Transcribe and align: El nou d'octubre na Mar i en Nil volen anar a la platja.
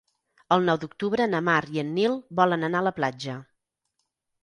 El 0.55 0.63
nou 0.69 0.79
d'octubre 0.83 1.27
na 1.35 1.43
Mar 1.51 1.59
i 1.77 1.83
en 1.83 1.93
Nil 1.99 2.19
volen 2.43 2.71
anar 2.71 2.83
a 2.83 2.91
la 2.91 2.97
platja. 3.01 3.41